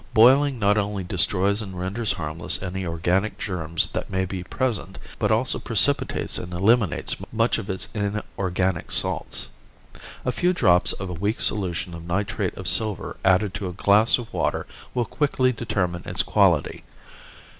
Boiling 0.15 0.57
not 0.57 0.79
only 0.79 1.03
destroys 1.03 1.61
and 1.61 1.77
renders 1.79 2.13
harmless 2.13 2.63
any 2.63 2.83
organic 2.87 3.37
germs 3.37 3.85
that 3.89 4.09
may 4.09 4.25
be 4.25 4.43
present, 4.43 4.97
but 5.19 5.29
also 5.31 5.59
precipitates 5.59 6.39
and 6.39 6.51
eliminates 6.53 7.15
much 7.31 7.59
of 7.59 7.69
its 7.69 7.87
inorganic 7.93 8.89
salts. 8.89 9.49
A 10.25 10.31
few 10.31 10.53
drops 10.53 10.91
of 10.93 11.11
a 11.11 11.21
weak 11.21 11.39
solution 11.39 11.93
of 11.93 12.03
nitrate 12.03 12.57
of 12.57 12.67
silver 12.67 13.17
added 13.23 13.53
to 13.53 13.69
a 13.69 13.73
glass 13.73 14.17
of 14.17 14.33
water 14.33 14.65
will 14.95 15.05
quickly 15.05 15.51
determine 15.53 16.01
its 16.07 16.23
quality. 16.23 16.83